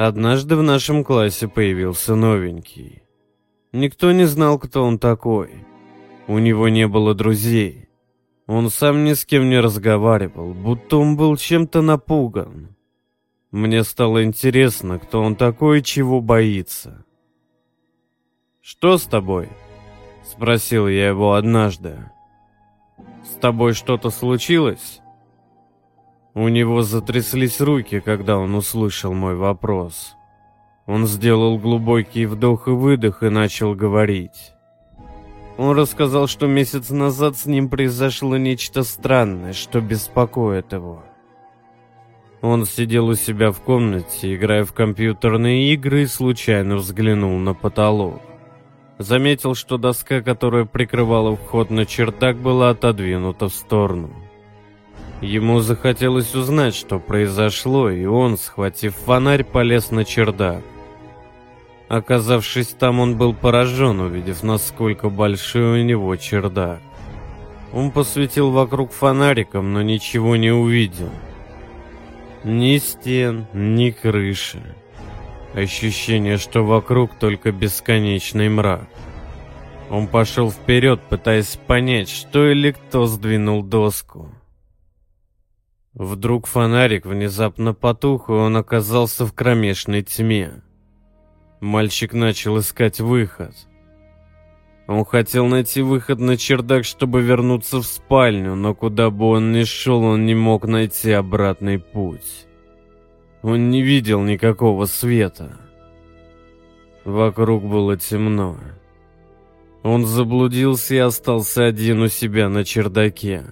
Однажды 0.00 0.54
в 0.54 0.62
нашем 0.62 1.02
классе 1.02 1.48
появился 1.48 2.14
новенький. 2.14 3.02
Никто 3.72 4.12
не 4.12 4.26
знал, 4.26 4.56
кто 4.60 4.84
он 4.84 5.00
такой. 5.00 5.66
У 6.28 6.38
него 6.38 6.68
не 6.68 6.86
было 6.86 7.16
друзей. 7.16 7.88
Он 8.46 8.70
сам 8.70 9.02
ни 9.02 9.14
с 9.14 9.24
кем 9.24 9.50
не 9.50 9.58
разговаривал, 9.58 10.54
будто 10.54 10.98
он 10.98 11.16
был 11.16 11.36
чем-то 11.36 11.82
напуган. 11.82 12.76
Мне 13.50 13.82
стало 13.82 14.22
интересно, 14.22 15.00
кто 15.00 15.20
он 15.20 15.34
такой 15.34 15.80
и 15.80 15.82
чего 15.82 16.20
боится. 16.20 17.04
«Что 18.60 18.98
с 18.98 19.02
тобой?»— 19.02 19.48
спросил 20.24 20.86
я 20.86 21.08
его 21.08 21.32
однажды. 21.32 22.08
«С 23.24 23.34
тобой 23.40 23.72
что-то 23.72 24.10
случилось?» 24.10 25.00
У 26.38 26.46
него 26.46 26.82
затряслись 26.82 27.60
руки, 27.60 27.98
когда 27.98 28.38
он 28.38 28.54
услышал 28.54 29.12
мой 29.12 29.34
вопрос. 29.34 30.14
Он 30.86 31.04
сделал 31.04 31.58
глубокий 31.58 32.26
вдох 32.26 32.68
и 32.68 32.70
выдох 32.70 33.24
и 33.24 33.28
начал 33.28 33.74
говорить. 33.74 34.52
Он 35.56 35.76
рассказал, 35.76 36.28
что 36.28 36.46
месяц 36.46 36.90
назад 36.90 37.36
с 37.36 37.46
ним 37.46 37.68
произошло 37.68 38.36
нечто 38.36 38.84
странное, 38.84 39.52
что 39.52 39.80
беспокоит 39.80 40.72
его. 40.72 41.02
Он 42.40 42.66
сидел 42.66 43.08
у 43.08 43.16
себя 43.16 43.50
в 43.50 43.60
комнате, 43.60 44.36
играя 44.36 44.64
в 44.64 44.72
компьютерные 44.72 45.74
игры, 45.74 46.02
и 46.02 46.06
случайно 46.06 46.76
взглянул 46.76 47.36
на 47.38 47.52
потолок. 47.52 48.22
Заметил, 48.98 49.56
что 49.56 49.76
доска, 49.76 50.22
которая 50.22 50.66
прикрывала 50.66 51.34
вход 51.34 51.70
на 51.70 51.84
чердак, 51.84 52.36
была 52.36 52.70
отодвинута 52.70 53.48
в 53.48 53.52
сторону. 53.52 54.27
Ему 55.20 55.58
захотелось 55.60 56.34
узнать, 56.34 56.76
что 56.76 57.00
произошло, 57.00 57.90
и 57.90 58.04
он, 58.06 58.38
схватив 58.38 58.94
фонарь, 58.94 59.42
полез 59.42 59.90
на 59.90 60.04
чердак. 60.04 60.62
Оказавшись 61.88 62.68
там, 62.68 63.00
он 63.00 63.16
был 63.16 63.34
поражен, 63.34 63.98
увидев, 64.00 64.42
насколько 64.42 65.08
большой 65.08 65.80
у 65.80 65.84
него 65.84 66.14
чердак. 66.16 66.80
Он 67.72 67.90
посветил 67.90 68.50
вокруг 68.50 68.92
фонариком, 68.92 69.72
но 69.72 69.82
ничего 69.82 70.36
не 70.36 70.50
увидел. 70.50 71.10
Ни 72.44 72.78
стен, 72.78 73.46
ни 73.52 73.90
крыши. 73.90 74.62
Ощущение, 75.54 76.36
что 76.36 76.62
вокруг 76.62 77.14
только 77.18 77.50
бесконечный 77.50 78.48
мрак. 78.48 78.88
Он 79.90 80.06
пошел 80.06 80.50
вперед, 80.50 81.00
пытаясь 81.08 81.58
понять, 81.66 82.08
что 82.08 82.50
или 82.50 82.70
кто 82.70 83.06
сдвинул 83.06 83.62
доску. 83.62 84.28
Вдруг 85.94 86.46
фонарик 86.46 87.06
внезапно 87.06 87.74
потух, 87.74 88.28
и 88.28 88.32
он 88.32 88.56
оказался 88.56 89.26
в 89.26 89.32
кромешной 89.32 90.02
тьме. 90.02 90.62
Мальчик 91.60 92.12
начал 92.12 92.58
искать 92.58 93.00
выход. 93.00 93.54
Он 94.86 95.04
хотел 95.04 95.46
найти 95.46 95.82
выход 95.82 96.18
на 96.18 96.36
чердак, 96.36 96.84
чтобы 96.84 97.20
вернуться 97.20 97.78
в 97.78 97.84
спальню, 97.84 98.54
но 98.54 98.74
куда 98.74 99.10
бы 99.10 99.26
он 99.26 99.52
ни 99.52 99.64
шел, 99.64 100.02
он 100.02 100.24
не 100.24 100.34
мог 100.34 100.66
найти 100.66 101.12
обратный 101.12 101.78
путь. 101.78 102.46
Он 103.42 103.70
не 103.70 103.82
видел 103.82 104.22
никакого 104.22 104.86
света. 104.86 105.58
Вокруг 107.04 107.64
было 107.64 107.96
темно. 107.96 108.58
Он 109.82 110.04
заблудился 110.04 110.94
и 110.94 110.98
остался 110.98 111.66
один 111.66 112.02
у 112.02 112.08
себя 112.08 112.48
на 112.48 112.64
чердаке. 112.64 113.44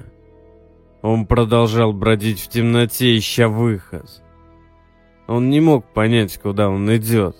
Он 1.07 1.25
продолжал 1.25 1.93
бродить 1.93 2.41
в 2.41 2.49
темноте, 2.49 3.17
ища 3.17 3.47
выход. 3.47 4.25
Он 5.29 5.51
не 5.51 5.61
мог 5.61 5.87
понять, 5.93 6.37
куда 6.37 6.69
он 6.69 6.93
идет. 6.97 7.37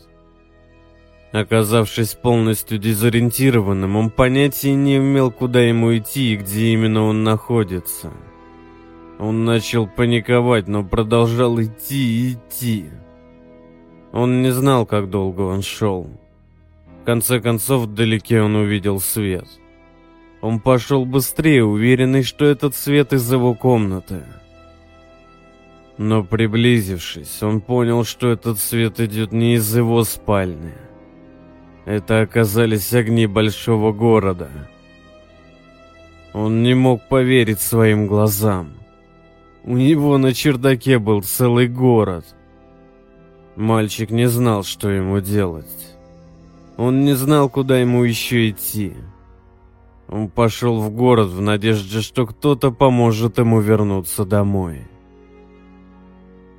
Оказавшись 1.33 2.15
полностью 2.15 2.79
дезориентированным, 2.79 3.97
он 3.97 4.11
понятия 4.11 4.73
не 4.73 4.99
имел, 4.99 5.33
куда 5.33 5.63
ему 5.63 5.97
идти 5.99 6.35
и 6.35 6.37
где 6.37 6.75
именно 6.75 7.03
он 7.03 7.25
находится. 7.25 8.13
Он 9.19 9.45
начал 9.45 9.89
паниковать, 9.89 10.69
но 10.69 10.85
продолжал 10.85 11.61
идти 11.61 12.29
и 12.29 12.33
идти. 12.35 12.85
Он 14.13 14.43
не 14.43 14.53
знал, 14.53 14.87
как 14.87 15.11
долго 15.11 15.41
он 15.41 15.63
шел. 15.63 16.09
В 17.03 17.05
конце 17.05 17.41
концов, 17.41 17.89
вдалеке 17.89 18.43
он 18.43 18.55
увидел 18.55 19.01
свет. 19.01 19.49
Он 20.41 20.61
пошел 20.61 21.05
быстрее, 21.05 21.65
уверенный, 21.65 22.23
что 22.23 22.45
этот 22.45 22.75
свет 22.75 23.13
из 23.13 23.31
его 23.31 23.55
комнаты. 23.55 24.23
Но 25.99 26.23
приблизившись, 26.23 27.43
он 27.43 27.61
понял, 27.61 28.05
что 28.05 28.31
этот 28.31 28.59
свет 28.59 29.01
идет 29.01 29.33
не 29.33 29.55
из 29.55 29.75
его 29.75 30.05
спальни. 30.05 30.75
Это 31.87 32.21
оказались 32.21 32.93
огни 32.93 33.27
большого 33.27 33.93
города. 33.93 34.51
Он 36.35 36.63
не 36.63 36.75
мог 36.75 37.09
поверить 37.09 37.61
своим 37.61 38.07
глазам. 38.07 38.75
У 39.65 39.77
него 39.77 40.19
на 40.19 40.35
чердаке 40.35 40.99
был 40.99 41.23
целый 41.23 41.67
город. 41.67 42.27
Мальчик 43.57 44.11
не 44.11 44.29
знал, 44.29 44.63
что 44.65 44.91
ему 44.91 45.21
делать. 45.21 45.97
Он 46.77 47.05
не 47.05 47.15
знал, 47.15 47.49
куда 47.49 47.79
ему 47.79 48.05
еще 48.05 48.51
идти. 48.51 48.93
Он 50.09 50.29
пошел 50.29 50.81
в 50.81 50.91
город 50.91 51.29
в 51.29 51.41
надежде, 51.41 52.01
что 52.01 52.27
кто-то 52.27 52.71
поможет 52.71 53.39
ему 53.39 53.61
вернуться 53.61 54.25
домой. 54.25 54.83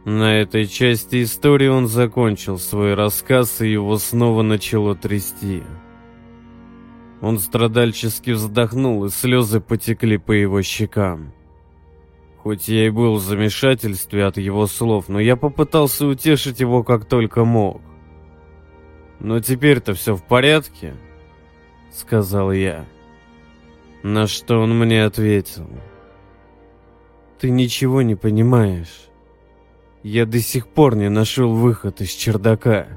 На 0.04 0.40
этой 0.40 0.68
части 0.68 1.24
истории 1.24 1.68
он 1.68 1.88
закончил 1.88 2.58
свой 2.58 2.94
рассказ, 2.94 3.62
и 3.62 3.72
его 3.72 3.98
снова 3.98 4.42
начало 4.42 4.96
трясти. 4.96 5.64
Он 7.22 7.40
страдальчески 7.40 8.32
вздохнул, 8.32 9.06
и 9.06 9.10
слезы 9.10 9.60
потекли 9.60 10.18
по 10.18 10.32
его 10.32 10.62
щекам. 10.62 11.34
Хоть 12.38 12.68
я 12.68 12.88
и 12.88 12.90
был 12.90 13.16
в 13.16 13.22
замешательстве 13.22 14.26
от 14.26 14.38
его 14.38 14.68
слов, 14.68 15.10
но 15.10 15.20
я 15.20 15.36
попытался 15.36 16.06
утешить 16.06 16.60
его 16.60 16.84
как 16.84 17.06
только 17.06 17.44
мог. 17.44 17.82
«Но 19.20 19.40
теперь-то 19.40 19.94
все 19.94 20.16
в 20.16 20.24
порядке?»— 20.24 20.96
сказал 21.92 22.52
я. 22.52 22.86
На 24.04 24.28
что 24.28 24.60
он 24.60 24.78
мне 24.78 25.04
ответил. 25.04 25.68
«Ты 27.40 27.50
ничего 27.50 28.02
не 28.02 28.16
понимаешь. 28.16 29.10
Я 30.04 30.26
до 30.26 30.40
сих 30.40 30.68
пор 30.68 30.96
не 30.96 31.10
нашел 31.10 31.54
выход 31.54 32.02
из 32.02 32.12
чердака. 32.12 32.88